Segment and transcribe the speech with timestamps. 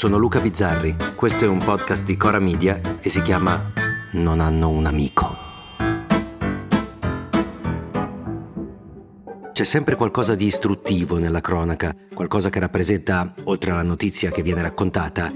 [0.00, 3.70] Sono Luca Bizzarri, questo è un podcast di Cora Media e si chiama
[4.12, 5.36] Non hanno un amico.
[9.52, 14.62] C'è sempre qualcosa di istruttivo nella cronaca, qualcosa che rappresenta, oltre alla notizia che viene
[14.62, 15.30] raccontata,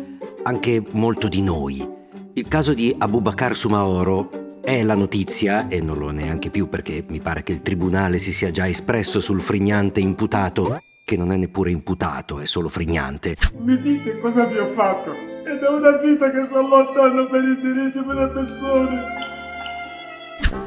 [0.45, 1.87] anche molto di noi.
[2.33, 7.21] Il caso di Abubakar Sumaoro è la notizia, e non lo neanche più perché mi
[7.21, 10.75] pare che il tribunale si sia già espresso sul frignante imputato,
[11.15, 13.37] che non è neppure imputato, è solo frignante.
[13.59, 15.13] Mi dite cosa vi ho fatto?
[15.13, 19.03] È da una vita che sono lontano per i diritti delle persone.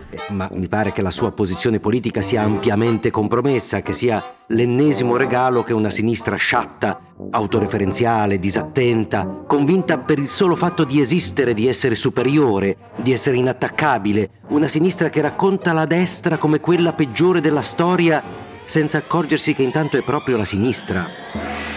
[0.10, 5.18] Eh, ma mi pare che la sua posizione politica sia ampiamente compromessa, che sia l'ennesimo
[5.18, 7.00] regalo che una sinistra sciatta,
[7.32, 14.30] autoreferenziale, disattenta, convinta per il solo fatto di esistere, di essere superiore, di essere inattaccabile,
[14.50, 19.98] una sinistra che racconta la destra come quella peggiore della storia, senza accorgersi che intanto
[19.98, 21.10] è proprio la sinistra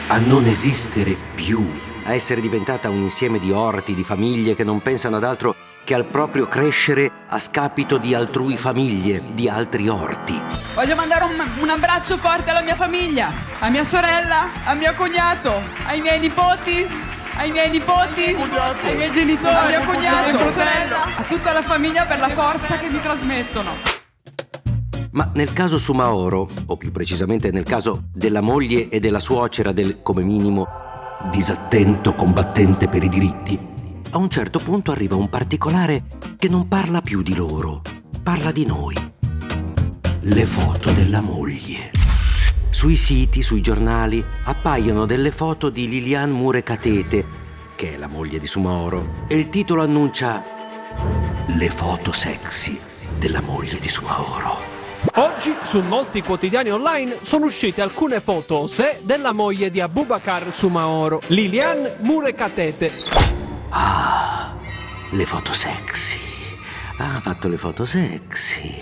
[0.08, 1.64] a non esistere più,
[2.02, 5.94] a essere diventata un insieme di orti, di famiglie che non pensano ad altro che
[5.94, 10.34] al proprio crescere a scapito di altrui famiglie, di altri orti.
[10.74, 15.62] Voglio mandare un, un abbraccio forte alla mia famiglia, a mia sorella, a mio cognato,
[15.86, 16.84] ai miei nipoti,
[17.36, 18.36] ai miei nipoti,
[18.82, 22.30] ai miei genitori, a mio cognato, a mia sorella, a tutta la famiglia per la
[22.30, 23.99] forza che mi trasmettono.
[25.12, 30.02] Ma nel caso Sumaoro, o più precisamente nel caso della moglie e della suocera del,
[30.02, 30.66] come minimo,
[31.30, 33.58] disattento combattente per i diritti,
[34.10, 36.04] a un certo punto arriva un particolare
[36.36, 37.82] che non parla più di loro,
[38.22, 38.94] parla di noi.
[40.20, 41.90] Le foto della moglie.
[42.70, 47.26] Sui siti, sui giornali, appaiono delle foto di Liliane Murekatete,
[47.74, 50.44] che è la moglie di Sumaoro, e il titolo annuncia
[51.46, 52.78] Le foto sexy
[53.18, 54.69] della moglie di Sumaoro.
[55.20, 61.20] Oggi su molti quotidiani online sono uscite alcune foto se della moglie di Abubakar Sumaoro,
[61.26, 62.90] Liliane Murekatete.
[63.68, 64.56] Ah,
[65.10, 66.18] le foto sexy.
[66.96, 68.74] Ah, ha fatto le foto sexy.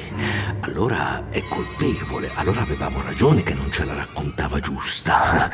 [0.60, 2.30] Allora è colpevole.
[2.34, 5.50] Allora avevamo ragione che non ce la raccontava giusta.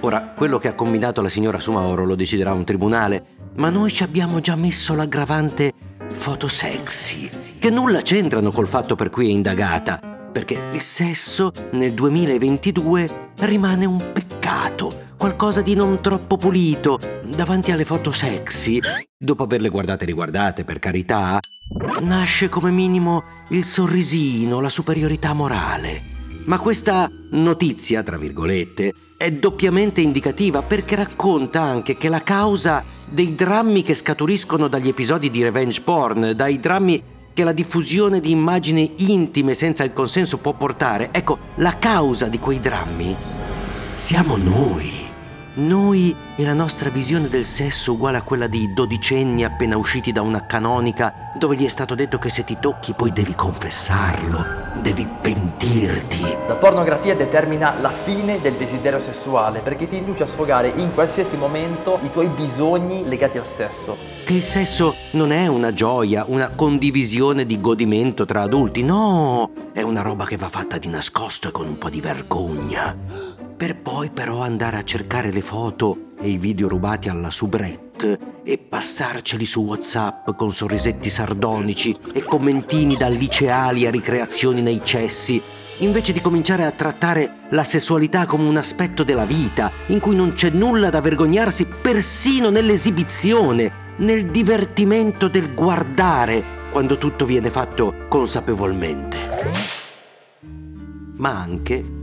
[0.00, 3.26] Ora, quello che ha combinato la signora Sumaoro lo deciderà un tribunale,
[3.56, 5.74] ma noi ci abbiamo già messo l'aggravante
[6.14, 7.28] foto sexy,
[7.58, 9.98] che nulla c'entrano col fatto per cui è indagata,
[10.32, 17.84] perché il sesso nel 2022 rimane un peccato, qualcosa di non troppo pulito, davanti alle
[17.84, 18.80] foto sexy,
[19.16, 21.38] dopo averle guardate e riguardate, per carità,
[22.00, 26.14] nasce come minimo il sorrisino, la superiorità morale.
[26.44, 33.34] Ma questa notizia, tra virgolette, è doppiamente indicativa perché racconta anche che la causa dei
[33.34, 38.94] drammi che scaturiscono dagli episodi di revenge porn, dai drammi che la diffusione di immagini
[39.10, 43.14] intime senza il consenso può portare, ecco, la causa di quei drammi
[43.94, 44.95] siamo noi.
[45.58, 50.20] Noi e la nostra visione del sesso uguale a quella di dodicenni appena usciti da
[50.20, 54.44] una canonica dove gli è stato detto che se ti tocchi poi devi confessarlo,
[54.82, 56.20] devi pentirti.
[56.46, 61.38] La pornografia determina la fine del desiderio sessuale perché ti induce a sfogare in qualsiasi
[61.38, 63.96] momento i tuoi bisogni legati al sesso.
[64.26, 69.80] Che il sesso non è una gioia, una condivisione di godimento tra adulti, no, è
[69.80, 74.10] una roba che va fatta di nascosto e con un po' di vergogna per poi
[74.10, 79.62] però andare a cercare le foto e i video rubati alla soubrette e passarceli su
[79.62, 85.40] WhatsApp con sorrisetti sardonici e commentini da liceali a ricreazioni nei cessi,
[85.78, 90.34] invece di cominciare a trattare la sessualità come un aspetto della vita in cui non
[90.34, 99.16] c'è nulla da vergognarsi persino nell'esibizione, nel divertimento del guardare quando tutto viene fatto consapevolmente.
[101.16, 101.95] Ma anche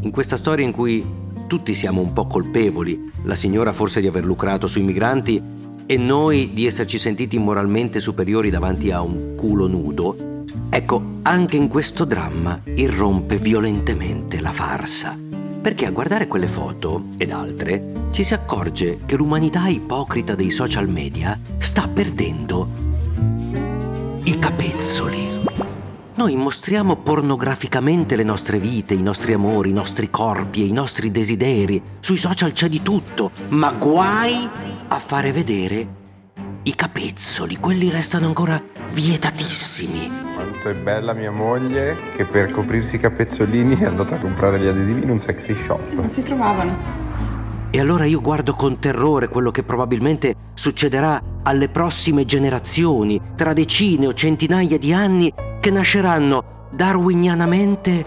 [0.00, 1.04] in questa storia in cui
[1.46, 5.42] tutti siamo un po' colpevoli, la signora forse di aver lucrato sui migranti
[5.86, 11.68] e noi di esserci sentiti moralmente superiori davanti a un culo nudo, ecco, anche in
[11.68, 15.18] questo dramma irrompe violentemente la farsa.
[15.62, 20.88] Perché a guardare quelle foto ed altre ci si accorge che l'umanità ipocrita dei social
[20.88, 22.68] media sta perdendo
[24.22, 25.25] i capezzoli.
[26.16, 31.10] Noi mostriamo pornograficamente le nostre vite, i nostri amori, i nostri corpi e i nostri
[31.10, 31.82] desideri.
[32.00, 34.48] Sui social c'è di tutto, ma guai
[34.88, 35.86] a fare vedere
[36.62, 38.58] i capezzoli, quelli restano ancora
[38.92, 40.10] vietatissimi.
[40.34, 44.66] Quanto è bella mia moglie che per coprirsi i capezzolini è andata a comprare gli
[44.66, 45.92] adesivi in un sexy shop.
[45.92, 47.04] Non si trovavano.
[47.70, 54.06] E allora io guardo con terrore quello che probabilmente succederà alle prossime generazioni, tra decine
[54.06, 55.30] o centinaia di anni,
[55.66, 58.06] che nasceranno darwinianamente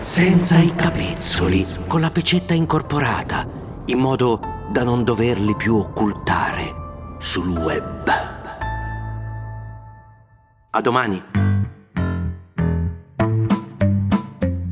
[0.00, 3.46] senza i capezzoli, con la pecetta incorporata,
[3.84, 4.40] in modo
[4.70, 6.74] da non doverli più occultare
[7.18, 8.10] sul web.
[10.70, 11.37] A domani!